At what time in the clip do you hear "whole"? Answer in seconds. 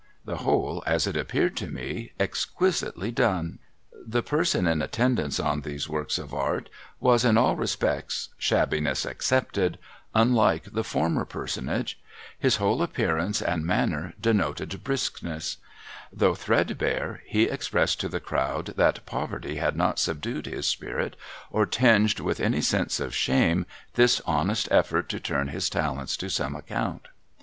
0.37-0.81, 12.55-12.81